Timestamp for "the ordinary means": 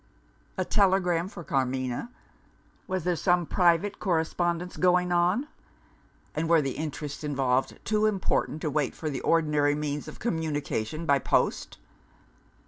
9.11-10.07